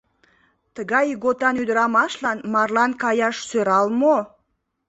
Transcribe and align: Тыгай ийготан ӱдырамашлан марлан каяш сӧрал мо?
Тыгай 0.75 1.05
ийготан 1.13 1.55
ӱдырамашлан 1.61 2.37
марлан 2.53 2.91
каяш 3.01 3.35
сӧрал 3.49 3.87
мо? 4.01 4.15